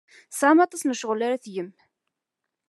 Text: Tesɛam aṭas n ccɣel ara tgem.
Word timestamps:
Tesɛam 0.29 0.59
aṭas 0.65 0.81
n 0.83 0.95
ccɣel 0.97 1.21
ara 1.25 1.43
tgem. 1.43 1.69